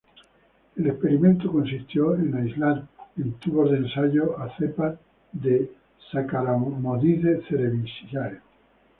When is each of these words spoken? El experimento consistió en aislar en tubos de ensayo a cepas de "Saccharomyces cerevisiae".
El 0.77 0.87
experimento 0.87 1.51
consistió 1.51 2.15
en 2.15 2.33
aislar 2.33 2.87
en 3.19 3.33
tubos 3.33 3.69
de 3.69 3.77
ensayo 3.77 4.35
a 4.39 4.49
cepas 4.57 4.95
de 5.31 5.71
"Saccharomyces 6.11 7.45
cerevisiae". 7.47 8.39